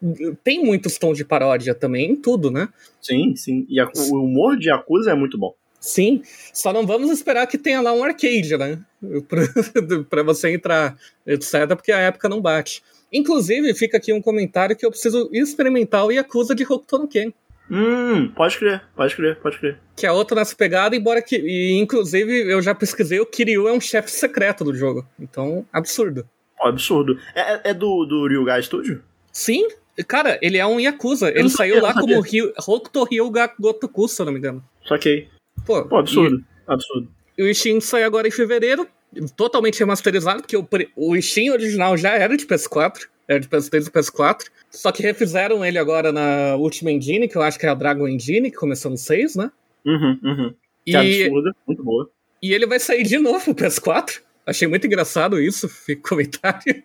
[0.43, 2.69] tem muitos tons de paródia também em tudo, né?
[3.01, 3.65] Sim, sim.
[3.69, 5.53] E a, o humor de Yakuza é muito bom.
[5.85, 8.79] Sim, só não vamos esperar que tenha lá um arcade, né?
[10.09, 12.81] para você entrar, etc., porque a época não bate.
[13.13, 17.31] Inclusive, fica aqui um comentário que eu preciso experimentar o Yakuza de Hokuto no Ken.
[17.69, 19.79] Hum, pode crer, pode crer, pode crer.
[19.95, 21.37] Que é outra nessa pegada, embora que.
[21.37, 25.07] E, inclusive, eu já pesquisei, o Kiryu é um chefe secreto do jogo.
[25.19, 26.27] Então, absurdo.
[26.59, 27.19] Oh, absurdo.
[27.35, 29.03] É, é, é do, do Ryuga Studio?
[29.31, 29.67] Sim,
[30.07, 31.29] cara, ele é um Yakuza.
[31.29, 32.23] Ele saiu lá como
[32.67, 34.63] Hokuto Ryuga Gotoku, se eu não me engano.
[34.87, 35.29] Saquei.
[35.65, 36.37] Pô, Pô absurdo.
[36.37, 37.07] E, absurdo.
[37.37, 38.87] E o Steam sai agora em fevereiro.
[39.35, 43.91] totalmente remasterizado, porque o, o Steam original já era de PS4, era de PS3 e
[43.91, 47.73] PS4, só que refizeram ele agora na última engine, que eu acho que é a
[47.73, 49.51] Dragon Engine, que começou no 6, né?
[49.85, 50.53] Uhum, uhum.
[50.85, 51.23] Que e...
[51.23, 52.09] absurda, muito boa.
[52.41, 54.21] E ele vai sair de novo pro PS4.
[54.45, 56.83] Achei muito engraçado isso, fica comentário.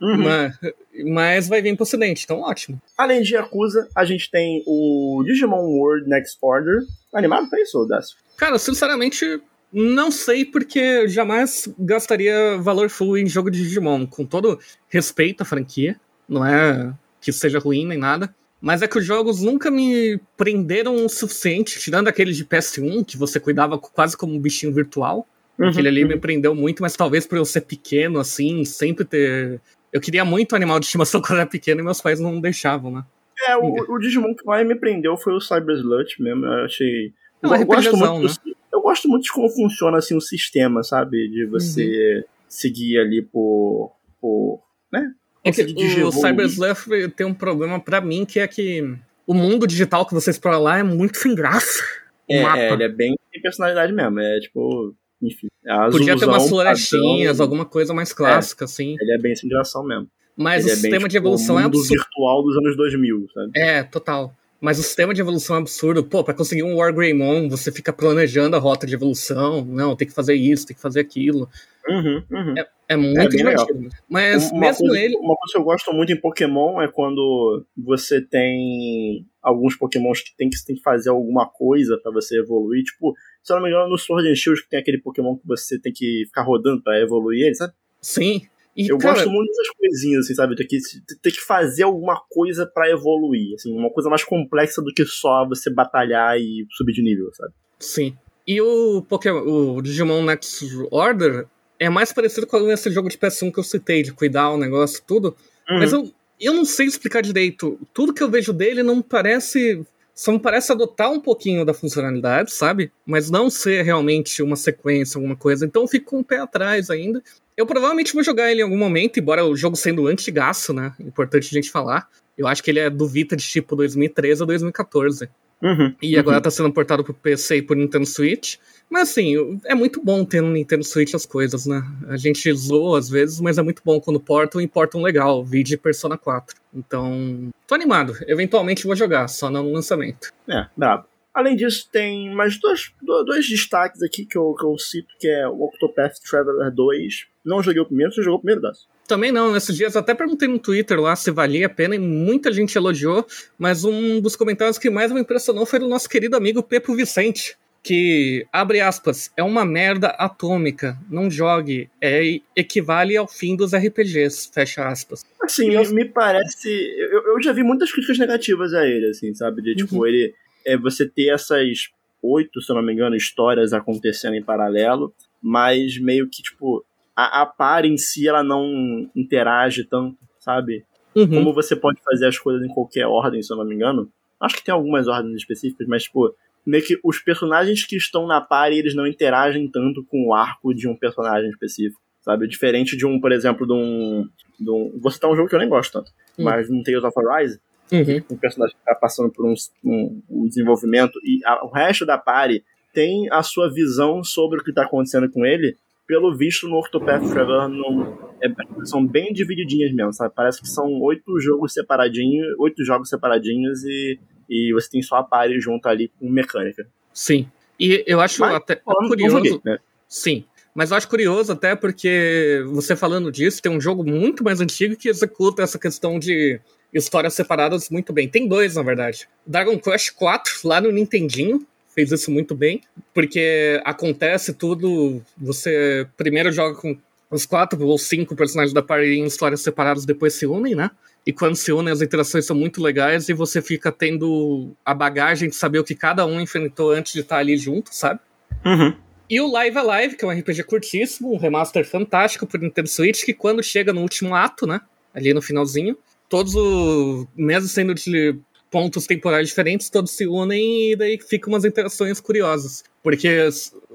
[0.00, 0.16] Uhum.
[0.16, 0.58] Mas,
[1.06, 2.80] mas, vai vir pro ocidente, então ótimo.
[2.96, 6.82] Além de Yakuza, a gente tem o Digimon World Next Order.
[7.12, 8.16] Animado pra isso, Dácio?
[8.36, 9.40] Cara, sinceramente,
[9.72, 14.06] não sei porque jamais gastaria valor full em jogo de Digimon.
[14.06, 14.58] Com todo
[14.88, 18.32] respeito à franquia, não é que seja ruim nem nada.
[18.60, 23.16] Mas é que os jogos nunca me prenderam o suficiente, tirando aquele de PS1, que
[23.16, 25.26] você cuidava quase como um bichinho virtual.
[25.58, 26.08] Uhum, Aquele ali uhum.
[26.08, 29.60] me prendeu muito, mas talvez por eu ser pequeno, assim, sempre ter.
[29.92, 33.04] Eu queria muito animal de estimação quando era pequeno e meus pais não deixavam, né?
[33.46, 36.44] É, o, o Digimon que mais me prendeu foi o Cyber Slut mesmo.
[36.44, 37.12] Eu achei.
[37.40, 38.54] Não, eu, gosto muito né?
[38.72, 41.28] eu gosto muito de como funciona assim o sistema, sabe?
[41.28, 42.22] De você uhum.
[42.48, 43.92] seguir ali por.
[44.20, 44.60] por
[44.92, 45.12] né?
[45.44, 45.62] É que
[46.02, 48.82] o Cyber Slut tem um problema para mim que é que
[49.24, 51.84] o mundo digital que você explora lá é muito sem graça.
[52.28, 54.18] É, é, ele é bem tem personalidade mesmo.
[54.18, 55.48] É tipo enfim.
[55.90, 58.96] Podia ter umas florestinhas, padrão, alguma coisa mais clássica, é, assim.
[59.00, 60.08] Ele é bem sem mesmo.
[60.36, 61.88] Mas ele o é sistema bem, de tipo, evolução é absurdo.
[61.88, 63.50] virtual dos anos 2000, sabe?
[63.56, 64.32] É, total.
[64.60, 66.02] Mas o sistema de evolução é absurdo.
[66.02, 69.64] Pô, pra conseguir um Wargreymon, você fica planejando a rota de evolução.
[69.64, 71.48] Não, tem que fazer isso, tem que fazer aquilo.
[71.88, 72.54] Uhum, uhum.
[72.58, 73.88] É, é, muito é divertido.
[74.08, 75.16] Mas uma mesmo coisa, ele.
[75.16, 80.36] Uma coisa que eu gosto muito em Pokémon é quando você tem alguns Pokémons que
[80.36, 82.82] tem que, tem que fazer alguma coisa para você evoluir.
[82.82, 83.14] Tipo,
[83.48, 85.92] se eu não me engano, no Sword and Shield tem aquele Pokémon que você tem
[85.92, 87.72] que ficar rodando para evoluir ele, sabe?
[88.00, 88.42] Sim.
[88.76, 89.14] E, eu cara...
[89.14, 90.54] gosto muito dessas coisinhas, assim, sabe?
[90.54, 90.78] Ter que,
[91.22, 93.54] ter que fazer alguma coisa para evoluir.
[93.54, 97.52] Assim, uma coisa mais complexa do que só você batalhar e subir de nível, sabe?
[97.78, 98.16] Sim.
[98.46, 99.40] E o Pokémon,
[99.76, 101.46] o Digimon Next Order
[101.78, 105.02] é mais parecido com esse jogo de PS1 que eu citei, de cuidar o negócio,
[105.06, 105.34] tudo.
[105.68, 105.78] Uhum.
[105.78, 107.80] Mas eu, eu não sei explicar direito.
[107.94, 109.84] Tudo que eu vejo dele não parece
[110.18, 112.90] só me parece adotar um pouquinho da funcionalidade, sabe?
[113.06, 115.64] Mas não ser realmente uma sequência, alguma coisa.
[115.64, 117.22] Então eu fico com um pé atrás ainda.
[117.56, 120.92] Eu provavelmente vou jogar ele em algum momento, embora o jogo sendo antigaço, né?
[120.98, 122.08] Importante a gente falar.
[122.36, 125.30] Eu acho que ele é do Vita de tipo 2013 a 2014.
[125.62, 126.20] Uhum, e uhum.
[126.20, 128.56] agora tá sendo portado pro PC e pro Nintendo Switch.
[128.90, 131.80] Mas assim, é muito bom ter no Nintendo Switch as coisas, né?
[132.08, 135.44] A gente zoa às vezes, mas é muito bom quando portam e portam legal.
[135.44, 136.56] Vídeo Persona 4.
[136.74, 138.14] Então, tô animado.
[138.26, 140.32] Eventualmente vou jogar, só não no lançamento.
[140.48, 141.06] É, brabo.
[141.32, 145.46] Além disso, tem mais dois, dois destaques aqui que eu, que eu cito, que é
[145.46, 147.26] o Octopath Traveler 2.
[147.44, 148.88] Não joguei o primeiro, você jogou o primeiro, Das?
[149.06, 152.52] Também não, nesses dias até perguntei no Twitter lá se valia a pena e muita
[152.52, 153.24] gente elogiou,
[153.56, 157.56] mas um dos comentários que mais me impressionou foi do nosso querido amigo Pepo Vicente,
[157.88, 164.50] que, abre aspas, é uma merda atômica, não jogue, é, equivale ao fim dos RPGs,
[164.52, 165.24] fecha aspas.
[165.40, 165.90] Assim, eu...
[165.90, 169.96] me parece, eu, eu já vi muitas críticas negativas a ele, assim, sabe, de tipo,
[169.96, 170.06] uhum.
[170.06, 170.34] ele,
[170.66, 171.88] é você ter essas
[172.22, 176.84] oito, se eu não me engano, histórias acontecendo em paralelo, mas meio que, tipo,
[177.16, 180.84] a, a par em si, ela não interage tanto, sabe?
[181.16, 181.26] Uhum.
[181.26, 184.12] Como você pode fazer as coisas em qualquer ordem, se eu não me engano.
[184.38, 186.34] Acho que tem algumas ordens específicas, mas, tipo,
[186.68, 190.74] meio que os personagens que estão na par eles não interagem tanto com o arco
[190.74, 192.46] de um personagem específico, sabe?
[192.46, 194.28] Diferente de um, por exemplo, de um.
[194.60, 196.44] De um vou citar um jogo que eu nem gosto tanto, uhum.
[196.44, 197.58] mas um Tales of Arise,
[197.90, 198.22] uhum.
[198.30, 202.18] um personagem que está passando por um, um, um desenvolvimento e a, o resto da
[202.18, 205.74] party tem a sua visão sobre o que está acontecendo com ele.
[206.06, 208.48] Pelo visto, no Octopath Traveler não, é,
[208.86, 210.32] são bem divididinhas mesmo, sabe?
[210.34, 215.24] Parece que são oito jogos separadinhos, oito jogos separadinhos e e você tem só a
[215.24, 216.86] party junto ali com mecânica.
[217.12, 217.48] Sim.
[217.78, 219.60] E eu acho Mas, até curioso.
[219.64, 219.78] né?
[220.08, 220.44] Sim.
[220.74, 224.96] Mas eu acho curioso até porque você falando disso, tem um jogo muito mais antigo
[224.96, 226.60] que executa essa questão de
[226.92, 228.28] histórias separadas muito bem.
[228.28, 229.28] Tem dois, na verdade.
[229.46, 232.80] Dragon Quest 4, lá no Nintendinho, fez isso muito bem,
[233.12, 235.20] porque acontece tudo.
[235.36, 236.96] Você primeiro joga com
[237.30, 240.90] os quatro ou cinco personagens da party em histórias separadas, depois se unem, né?
[241.28, 245.50] E quando se unem, as interações são muito legais e você fica tendo a bagagem
[245.50, 248.18] de saber o que cada um enfrentou antes de estar ali junto, sabe?
[248.64, 248.96] Uhum.
[249.28, 253.26] E o Live Alive, que é um RPG curtíssimo, um remaster fantástico pro Nintendo Switch,
[253.26, 254.80] que quando chega no último ato, né?
[255.14, 255.98] Ali no finalzinho,
[256.30, 257.26] todos os.
[257.36, 258.34] Mesmo sendo de
[258.70, 262.84] pontos temporais diferentes, todos se unem e daí ficam umas interações curiosas.
[263.02, 263.48] Porque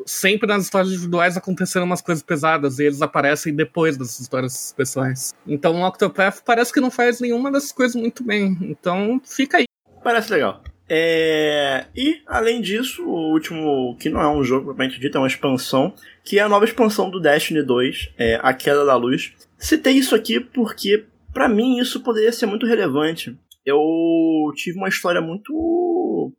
[0.06, 5.34] sempre nas histórias individuais aconteceram umas coisas pesadas e eles aparecem depois das histórias pessoais.
[5.48, 8.58] Então o Octopath parece que não faz nenhuma dessas coisas muito bem.
[8.62, 9.66] Então fica aí.
[10.04, 10.64] Parece legal.
[10.90, 11.86] É...
[11.96, 15.94] E, além disso, o último, que não é um jogo propriamente dito, é uma expansão,
[16.24, 19.34] que é a nova expansão do Destiny 2, é A Queda da Luz.
[19.58, 23.36] Citei isso aqui porque, para mim, isso poderia ser muito relevante.
[23.65, 26.34] Eu tive uma história muito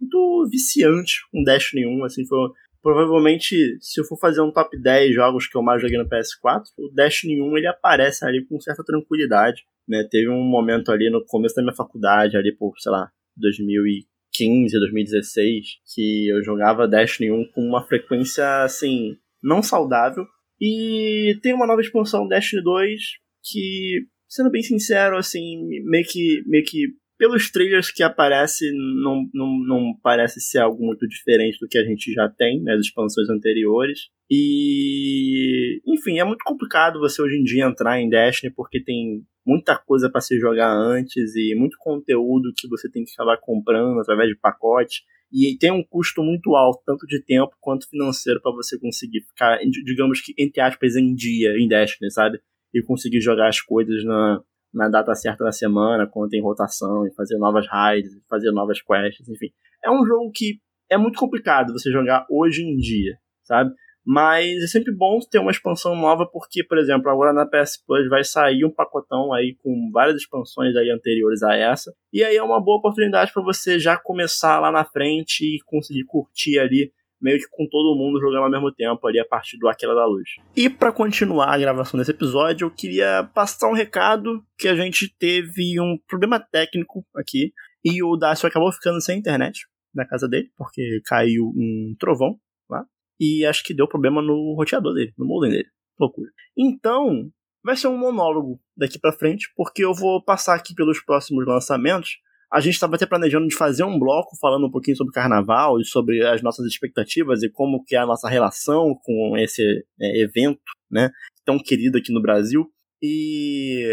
[0.00, 2.50] muito viciante com Destiny 1, assim, foi
[2.84, 6.64] provavelmente, se eu for fazer um top 10 jogos que eu mais joguei no PS4,
[6.78, 10.06] o Destiny 1 ele aparece ali com certa tranquilidade, né?
[10.10, 15.66] Teve um momento ali no começo da minha faculdade, ali por, sei lá, 2015, 2016,
[15.94, 20.26] que eu jogava Destiny 1 com uma frequência, assim, não saudável.
[20.60, 23.00] E tem uma nova expansão Destiny 2
[23.42, 29.58] que, sendo bem sincero, assim, meio que, meio que pelos trailers que aparece, não, não,
[29.64, 34.08] não parece ser algo muito diferente do que a gente já tem, né, expansões anteriores.
[34.28, 39.78] E, enfim, é muito complicado você hoje em dia entrar em Destiny porque tem muita
[39.78, 44.28] coisa para se jogar antes e muito conteúdo que você tem que acabar comprando através
[44.28, 45.02] de pacote.
[45.32, 49.58] E tem um custo muito alto, tanto de tempo quanto financeiro, para você conseguir ficar,
[49.84, 52.38] digamos que, entre aspas, em dia em Destiny, sabe?
[52.74, 54.40] E conseguir jogar as coisas na,
[54.72, 59.28] na data certa da semana, quando tem rotação, e fazer novas raids, fazer novas quests,
[59.28, 59.50] enfim.
[59.84, 60.58] É um jogo que
[60.90, 63.72] é muito complicado você jogar hoje em dia, sabe?
[64.06, 68.06] Mas é sempre bom ter uma expansão nova, porque, por exemplo, agora na PS Plus
[68.08, 71.90] vai sair um pacotão aí com várias expansões aí anteriores a essa.
[72.12, 76.04] E aí é uma boa oportunidade para você já começar lá na frente e conseguir
[76.04, 76.92] curtir ali
[77.24, 80.04] meio que com todo mundo jogando ao mesmo tempo ali a partir do Aquela da
[80.04, 80.28] Luz.
[80.54, 85.08] E para continuar a gravação desse episódio, eu queria passar um recado que a gente
[85.18, 87.50] teve um problema técnico aqui
[87.82, 92.84] e o Dácio acabou ficando sem internet na casa dele, porque caiu um trovão lá
[93.18, 95.68] e acho que deu problema no roteador dele, no modem dele.
[95.98, 96.28] Loucura.
[96.58, 97.30] Então,
[97.64, 102.18] vai ser um monólogo daqui para frente, porque eu vou passar aqui pelos próximos lançamentos
[102.54, 105.84] a gente estava até planejando de fazer um bloco falando um pouquinho sobre carnaval e
[105.84, 110.60] sobre as nossas expectativas e como que é a nossa relação com esse é, evento,
[110.88, 111.10] né,
[111.44, 112.70] tão querido aqui no Brasil.
[113.02, 113.84] E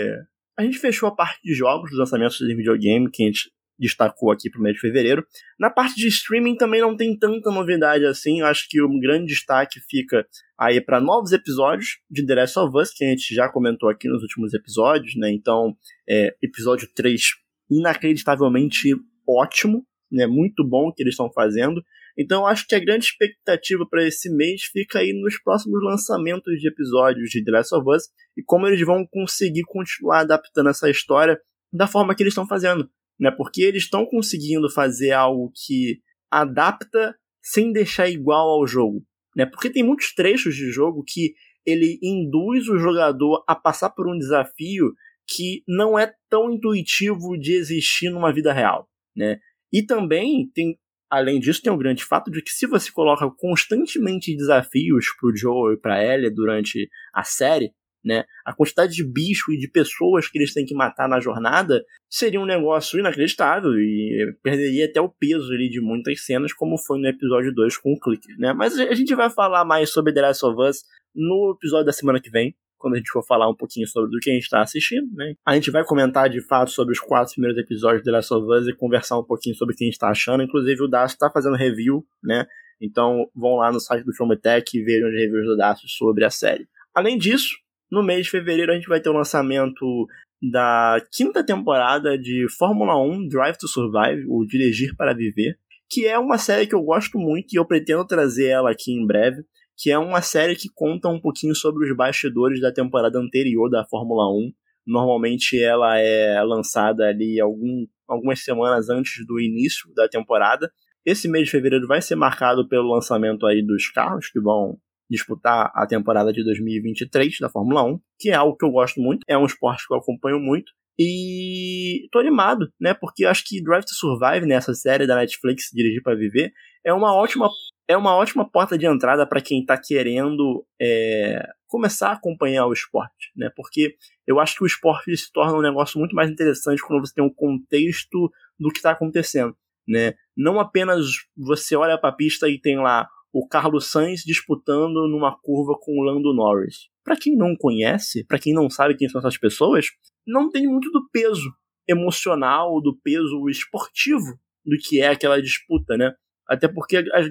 [0.56, 4.32] a gente fechou a parte de jogos, dos lançamentos de videogame, que a gente destacou
[4.32, 5.26] aqui para o mês de fevereiro.
[5.60, 8.42] Na parte de streaming também não tem tanta novidade assim.
[8.42, 10.24] Eu acho que o grande destaque fica
[10.56, 14.08] aí para novos episódios de The Last of Us, que a gente já comentou aqui
[14.08, 15.32] nos últimos episódios, né?
[15.32, 15.76] Então,
[16.08, 17.41] é, episódio 3
[17.72, 18.90] inacreditavelmente
[19.28, 20.28] ótimo, né?
[20.28, 21.82] Muito bom o que eles estão fazendo.
[22.18, 26.68] Então acho que a grande expectativa para esse mês fica aí nos próximos lançamentos de
[26.68, 28.04] episódios de The Last of Us
[28.38, 31.40] e como eles vão conseguir continuar adaptando essa história
[31.72, 33.32] da forma que eles estão fazendo, né?
[33.32, 39.04] Porque eles estão conseguindo fazer algo que adapta sem deixar igual ao jogo,
[39.36, 39.46] né?
[39.46, 41.34] Porque tem muitos trechos de jogo que
[41.66, 44.94] ele induz o jogador a passar por um desafio
[45.28, 49.40] que não é tão intuitivo de existir numa vida real, né?
[49.72, 50.78] E também tem,
[51.10, 55.36] além disso, tem o um grande fato de que se você coloca constantemente desafios pro
[55.36, 57.72] Joe e pra Ellie durante a série,
[58.04, 58.26] né?
[58.46, 62.42] A quantidade de bicho e de pessoas que eles têm que matar na jornada seria
[62.42, 67.08] um negócio inacreditável e perderia até o peso ali de muitas cenas, como foi no
[67.08, 68.54] episódio 2 com o Clicker, né?
[68.54, 72.20] Mas a gente vai falar mais sobre The Last of Us no episódio da semana
[72.20, 74.62] que vem, quando a gente for falar um pouquinho sobre do que a gente está
[74.62, 75.36] assistindo, né?
[75.46, 78.48] A gente vai comentar de fato sobre os quatro primeiros episódios de The Last of
[78.48, 80.44] Us e conversar um pouquinho sobre o que a gente está achando.
[80.44, 82.46] Inclusive, o Dacio está fazendo review, né?
[82.82, 86.30] Então vão lá no site do Chometech e vejam os reviews do Dacio sobre a
[86.30, 86.68] série.
[86.94, 87.56] Além disso,
[87.92, 90.08] no mês de fevereiro a gente vai ter o lançamento
[90.42, 95.56] da quinta temporada de Fórmula 1 Drive to Survive, o Dirigir para Viver,
[95.88, 99.06] que é uma série que eu gosto muito e eu pretendo trazer ela aqui em
[99.06, 99.44] breve
[99.78, 103.86] que é uma série que conta um pouquinho sobre os bastidores da temporada anterior da
[103.86, 104.52] Fórmula 1.
[104.86, 110.72] Normalmente ela é lançada ali algum, algumas semanas antes do início da temporada.
[111.06, 114.78] Esse mês de fevereiro vai ser marcado pelo lançamento aí dos carros que vão
[115.10, 119.26] disputar a temporada de 2023 da Fórmula 1, que é algo que eu gosto muito,
[119.28, 120.72] é um esporte que eu acompanho muito.
[120.98, 122.94] E tô animado, né?
[122.94, 126.52] Porque acho que Drive to Survive, nessa né, série da Netflix Dirigir para Viver,
[126.84, 127.50] é uma ótima
[127.88, 132.74] é uma ótima porta de entrada para quem está querendo é, começar a acompanhar o
[132.74, 133.52] esporte, né?
[133.56, 137.14] Porque eu acho que o esporte se torna um negócio muito mais interessante quando você
[137.14, 140.14] tem um contexto do que está acontecendo, né?
[140.38, 145.38] Não apenas você olha para a pista e tem lá o Carlos Sainz disputando numa
[145.42, 146.90] curva com o Lando Norris.
[147.04, 149.88] Para quem não conhece, para quem não sabe quem são essas pessoas,
[150.26, 151.52] não tem muito do peso
[151.88, 156.14] emocional, do peso esportivo do que é aquela disputa, né?
[156.48, 157.28] Até porque as,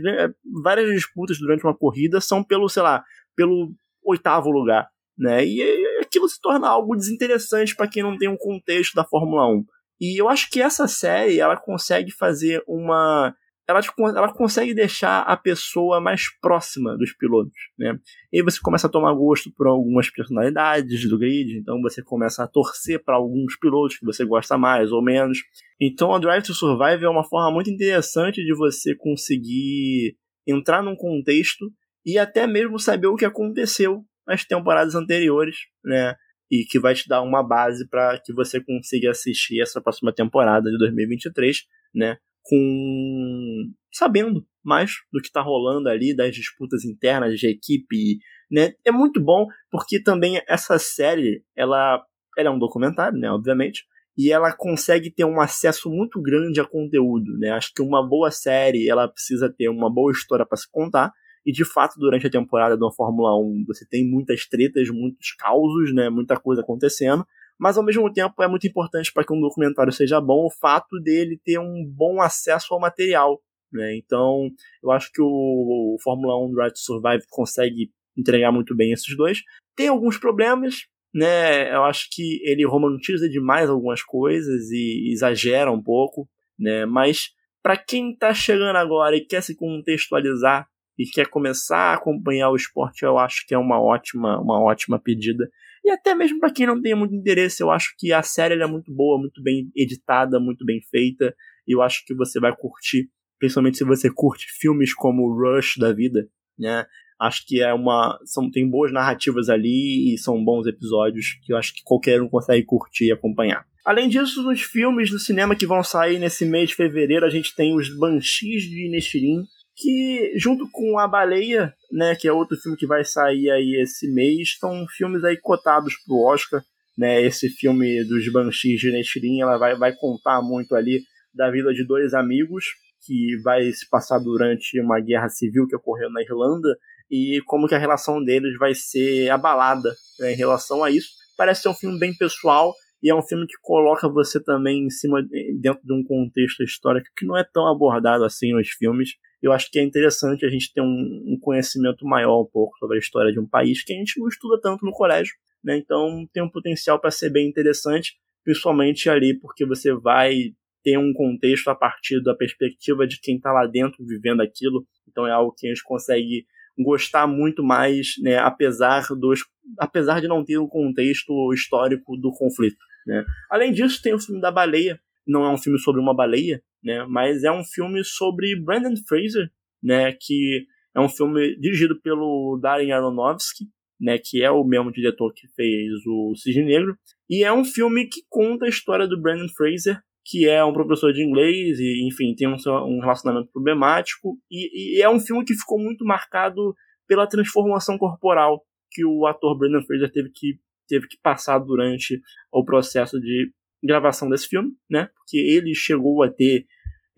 [0.62, 3.05] várias disputas durante uma corrida são pelo, sei lá,
[3.37, 3.73] pelo
[4.05, 4.88] oitavo lugar.
[5.18, 5.44] Né?
[5.44, 9.64] E aquilo se torna algo desinteressante para quem não tem um contexto da Fórmula 1.
[10.01, 13.35] E eu acho que essa série ela consegue fazer uma
[13.70, 13.80] ela,
[14.16, 17.98] ela consegue deixar a pessoa mais próxima dos pilotos, né?
[18.33, 22.48] E você começa a tomar gosto por algumas personalidades do grid, então você começa a
[22.48, 25.38] torcer para alguns pilotos que você gosta mais ou menos.
[25.80, 30.96] Então a Drive to Survive é uma forma muito interessante de você conseguir entrar num
[30.96, 31.72] contexto
[32.04, 36.14] e até mesmo saber o que aconteceu nas temporadas anteriores, né?
[36.50, 40.70] E que vai te dar uma base para que você consiga assistir essa próxima temporada
[40.70, 42.18] de 2023, né?
[42.42, 48.18] Com sabendo mais do que está rolando ali das disputas internas de equipe,
[48.50, 48.74] né?
[48.85, 52.03] É muito bom porque também essa série, ela,
[52.37, 53.85] ela é um documentário, né, obviamente,
[54.16, 57.50] e ela consegue ter um acesso muito grande a conteúdo, né?
[57.50, 61.12] Acho que uma boa série, ela precisa ter uma boa história para se contar.
[61.46, 65.94] E de fato, durante a temporada da Fórmula 1, você tem muitas tretas, muitos causos,
[65.94, 66.11] né?
[66.11, 67.24] Muita coisa acontecendo
[67.61, 70.99] mas ao mesmo tempo é muito importante para que um documentário seja bom o fato
[70.99, 73.38] dele ter um bom acesso ao material.
[73.70, 73.99] Né?
[73.99, 74.49] Então,
[74.83, 79.42] eu acho que o Fórmula 1 Drive to Survive consegue entregar muito bem esses dois.
[79.77, 81.73] Tem alguns problemas, né?
[81.73, 86.27] Eu acho que ele romantiza demais algumas coisas e exagera um pouco,
[86.59, 86.87] né?
[86.87, 87.31] Mas
[87.62, 90.66] para quem está chegando agora e quer se contextualizar
[90.99, 94.99] e quer começar a acompanhar o esporte, eu acho que é uma ótima, uma ótima
[94.99, 95.49] pedida.
[95.84, 98.66] E até mesmo para quem não tem muito interesse, eu acho que a série é
[98.66, 101.34] muito boa, muito bem editada, muito bem feita.
[101.66, 105.92] E eu acho que você vai curtir, principalmente se você curte filmes como Rush da
[105.92, 106.84] vida, né?
[107.20, 108.18] Acho que é uma.
[108.24, 112.28] São, tem boas narrativas ali e são bons episódios que eu acho que qualquer um
[112.28, 113.66] consegue curtir e acompanhar.
[113.84, 117.54] Além disso, nos filmes do cinema que vão sair nesse mês de fevereiro, a gente
[117.54, 119.44] tem os Banshees de Inishirin,
[119.80, 124.12] que junto com A Baleia, né, que é outro filme que vai sair aí esse
[124.12, 126.62] mês, são filmes aí cotados pro Oscar,
[126.96, 131.02] né, esse filme dos Banshees de Netirin, ela vai, vai contar muito ali
[131.34, 132.64] da vida de dois amigos
[133.06, 136.76] que vai se passar durante uma guerra civil que ocorreu na Irlanda
[137.10, 141.08] e como que a relação deles vai ser abalada né, em relação a isso.
[141.36, 144.90] Parece ser um filme bem pessoal e é um filme que coloca você também em
[144.90, 145.22] cima
[145.60, 149.10] dentro de um contexto histórico que não é tão abordado assim nos filmes
[149.42, 150.84] eu acho que é interessante a gente ter um,
[151.26, 154.28] um, conhecimento maior um pouco sobre a história de um país que a gente não
[154.28, 155.34] estuda tanto no colégio,
[155.64, 155.78] né?
[155.78, 161.12] Então tem um potencial para ser bem interessante, principalmente ali porque você vai ter um
[161.12, 164.86] contexto a partir da perspectiva de quem está lá dentro vivendo aquilo.
[165.08, 166.46] Então é algo que a gente consegue
[166.78, 168.36] gostar muito mais, né?
[168.36, 169.40] Apesar dos,
[169.78, 173.24] apesar de não ter um contexto histórico do conflito, né?
[173.50, 177.04] Além disso tem o filme da baleia, não é um filme sobre uma baleia, né?
[177.08, 179.50] Mas é um filme sobre Brandon Fraser,
[179.82, 180.12] né?
[180.12, 183.66] Que é um filme dirigido pelo Darren Aronofsky,
[184.00, 184.18] né?
[184.18, 186.96] Que é o mesmo diretor que fez o Cisne Negro.
[187.28, 191.12] E é um filme que conta a história do Brandon Fraser, que é um professor
[191.12, 194.38] de inglês e, enfim, tem um, relacionamento problemático.
[194.50, 196.74] E, e, é um filme que ficou muito marcado
[197.06, 200.58] pela transformação corporal que o ator Brandon Fraser teve que,
[200.90, 202.20] teve que passar durante
[202.53, 203.50] o processo de
[203.83, 205.09] gravação desse filme, né?
[205.14, 206.66] Porque ele chegou a ter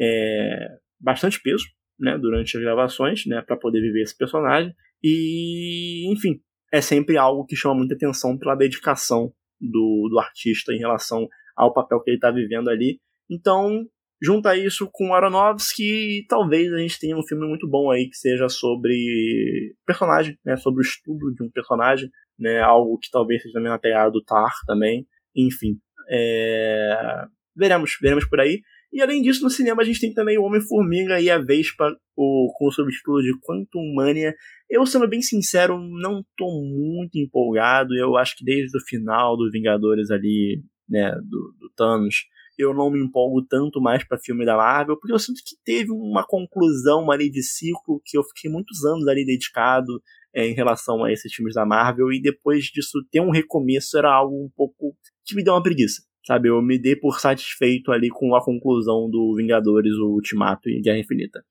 [0.01, 0.69] é,
[1.01, 1.65] bastante peso,
[1.99, 2.17] né?
[2.19, 3.43] Durante as gravações, né?
[3.43, 4.73] Para poder viver esse personagem.
[5.03, 6.41] E, enfim,
[6.73, 11.73] é sempre algo que chama muita atenção pela dedicação do, do artista em relação ao
[11.73, 13.01] papel que ele está vivendo ali.
[13.29, 13.87] Então,
[14.23, 15.83] junta isso com Aronofsky
[16.21, 20.57] e talvez a gente tenha um filme muito bom aí que seja sobre personagem, né?
[20.57, 22.09] Sobre o estudo de um personagem,
[22.39, 22.61] né?
[22.61, 25.07] Algo que talvez seja também na pegada do Tar também.
[25.35, 27.25] Enfim, é...
[27.57, 28.63] Veremos, veremos por aí.
[28.93, 32.53] E além disso, no cinema a gente tem também o Homem-Formiga e a Vespa o,
[32.55, 34.35] com o subtítulo de Quantum Mania.
[34.71, 37.95] Eu, sendo bem sincero, não tô muito empolgado.
[37.95, 42.27] Eu acho que desde o final dos Vingadores ali, né, do, do Thanos,
[42.59, 45.91] eu não me empolgo tanto mais para filme da Marvel, porque eu sinto que teve
[45.91, 50.03] uma conclusão ali de ciclo que eu fiquei muitos anos ali dedicado
[50.35, 54.12] é, em relação a esses filmes da Marvel, e depois disso ter um recomeço era
[54.12, 56.03] algo um pouco que me deu uma preguiça.
[56.25, 60.81] Sabe, eu me dei por satisfeito ali com a conclusão do Vingadores, o Ultimato e
[60.81, 61.43] Guerra Infinita.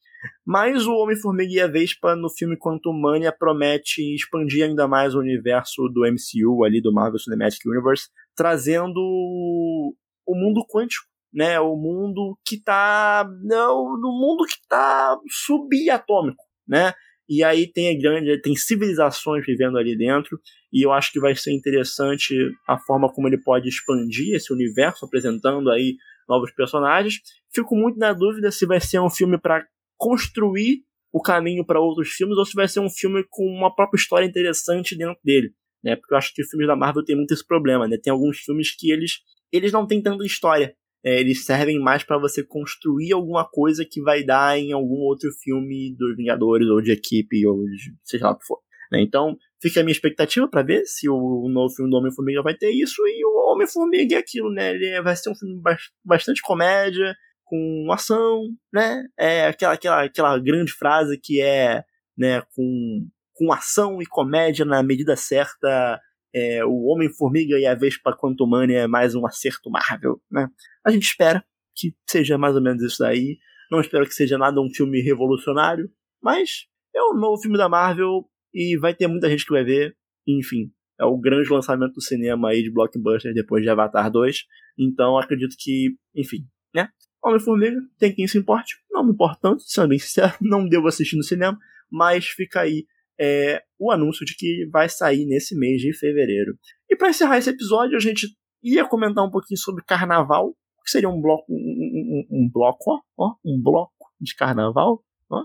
[0.46, 5.20] Mas o Homem-Formiga e a Vespa no filme Quantum Mania promete expandir ainda mais o
[5.20, 9.96] universo do MCU ali, do Marvel Cinematic Universe, trazendo
[10.32, 11.60] o mundo quântico, né?
[11.60, 13.28] O mundo que tá...
[13.44, 16.94] Não, no mundo que tá subatômico, né?
[17.34, 20.38] E aí tem grande, tem civilizações vivendo ali dentro,
[20.72, 22.36] e eu acho que vai ser interessante
[22.68, 25.96] a forma como ele pode expandir esse universo, apresentando aí
[26.28, 27.22] novos personagens.
[27.54, 29.66] Fico muito na dúvida se vai ser um filme para
[29.98, 33.98] construir o caminho para outros filmes ou se vai ser um filme com uma própria
[33.98, 35.96] história interessante dentro dele, né?
[35.96, 37.98] Porque eu acho que os filmes da Marvel tem muito esse problema, né?
[38.02, 39.20] Tem alguns filmes que eles
[39.52, 44.02] eles não têm tanta história, é, eles servem mais para você construir alguma coisa que
[44.02, 48.32] vai dar em algum outro filme dos Vingadores, ou de equipe, ou de seja lá
[48.32, 48.60] o que for.
[48.92, 49.02] Né?
[49.02, 52.72] Então, fica a minha expectativa para ver se o novo filme do Homem-Formiga vai ter
[52.72, 54.76] isso, e o Homem-Formiga é aquilo, né?
[54.76, 55.62] Ele vai ser um filme
[56.04, 59.04] bastante comédia, com ação, né?
[59.18, 61.84] É aquela, aquela, aquela grande frase que é,
[62.18, 66.00] né, com, com ação e comédia na medida certa,
[66.34, 70.48] é, o Homem-Formiga e a Vespa Quantumania é mais um acerto Marvel, né?
[70.86, 71.44] A gente espera
[71.76, 73.38] que seja mais ou menos isso daí.
[73.70, 75.90] Não espero que seja nada um filme revolucionário,
[76.22, 79.96] mas é um novo filme da Marvel e vai ter muita gente que vai ver.
[80.28, 84.46] Enfim, é o grande lançamento do cinema aí de blockbuster depois de Avatar 2.
[84.78, 86.90] Então acredito que, enfim, né?
[87.24, 88.76] Homem-Formiga, tem quem se importe.
[88.90, 91.58] Não me importa tanto, sendo bem sincero, não devo assistir no cinema,
[91.90, 92.86] mas fica aí
[93.22, 96.58] é, o anúncio de que vai sair nesse mês de fevereiro.
[96.90, 98.28] E para encerrar esse episódio, a gente
[98.64, 103.00] ia comentar um pouquinho sobre carnaval, que seria um bloco, um, um, um bloco, ó,
[103.16, 105.44] ó, um bloco de carnaval, ó,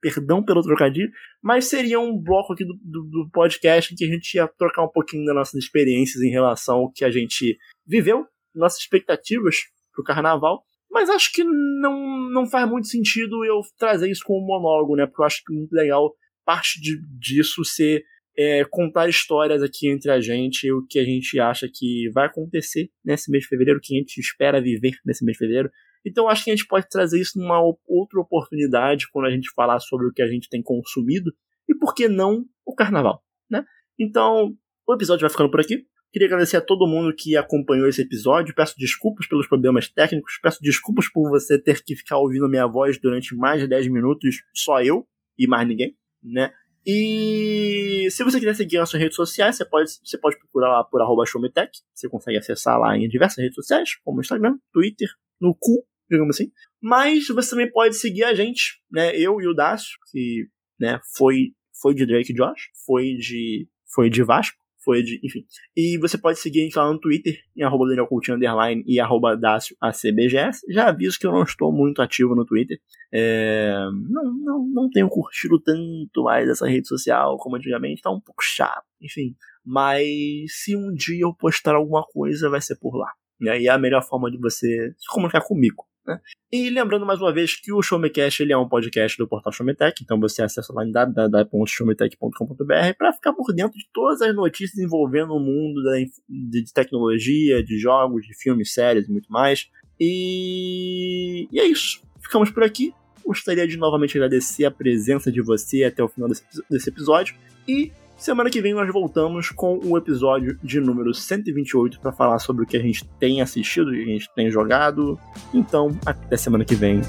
[0.00, 1.10] perdão pelo trocadilho,
[1.42, 4.84] mas seria um bloco aqui do, do, do, podcast em que a gente ia trocar
[4.84, 9.56] um pouquinho das nossas experiências em relação ao que a gente viveu, nossas expectativas
[9.92, 14.96] pro carnaval, mas acho que não, não faz muito sentido eu trazer isso como monólogo,
[14.96, 16.14] né, porque eu acho que é muito legal
[16.44, 18.04] parte de, disso ser
[18.36, 22.90] é, contar histórias aqui entre a gente, o que a gente acha que vai acontecer
[23.04, 25.70] nesse mês de fevereiro, o que a gente espera viver nesse mês de fevereiro.
[26.06, 29.78] Então acho que a gente pode trazer isso numa outra oportunidade quando a gente falar
[29.80, 31.30] sobre o que a gente tem consumido
[31.68, 33.64] e por que não o carnaval, né?
[33.98, 35.84] Então o episódio vai ficando por aqui.
[36.12, 38.54] Queria agradecer a todo mundo que acompanhou esse episódio.
[38.54, 40.38] Peço desculpas pelos problemas técnicos.
[40.42, 44.42] Peço desculpas por você ter que ficar ouvindo minha voz durante mais de 10 minutos,
[44.52, 45.06] só eu
[45.38, 46.52] e mais ninguém né?
[46.86, 51.00] E se você quiser seguir nossas redes sociais, você pode, você pode procurar lá por
[51.02, 51.70] arroba showmetech.
[51.94, 55.08] Você consegue acessar lá em diversas redes sociais, como Instagram, Twitter,
[55.40, 56.50] no cu, digamos assim.
[56.80, 59.14] Mas você também pode seguir a gente, né?
[59.14, 60.48] Eu e o Dácio, que
[60.78, 65.44] né, foi, foi de Drake Josh, foi de, foi de Vasco foi de, enfim.
[65.76, 69.38] E você pode seguir a gente lá no Twitter, em arroba underline, e arroba
[69.80, 70.60] ACBGS.
[70.68, 72.80] Já aviso que eu não estou muito ativo no Twitter.
[73.12, 73.72] É,
[74.08, 78.42] não, não, não tenho curtido tanto mais essa rede social como antigamente, tá um pouco
[78.42, 79.34] chato, enfim.
[79.64, 80.06] Mas
[80.48, 83.10] se um dia eu postar alguma coisa, vai ser por lá.
[83.40, 85.89] E aí é a melhor forma de você se comunicar comigo.
[86.06, 86.20] Né?
[86.52, 90.02] E lembrando mais uma vez que o Showmecast ele é um podcast do portal Showmetech,
[90.02, 95.32] então você acessa lá em www.showmetech.com.br para ficar por dentro de todas as notícias envolvendo
[95.34, 95.92] o mundo da,
[96.28, 99.68] de tecnologia, de jogos, de filmes, séries e muito mais.
[99.98, 102.02] E, e é isso.
[102.20, 102.94] Ficamos por aqui.
[103.24, 107.36] Gostaria de novamente agradecer a presença de você até o final desse, desse episódio.
[107.68, 112.64] E Semana que vem nós voltamos com o episódio de número 128 para falar sobre
[112.64, 115.18] o que a gente tem assistido, que a gente tem jogado.
[115.54, 117.00] Então, até semana que vem.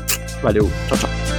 [0.41, 1.30] Valeu, tchau, tchau.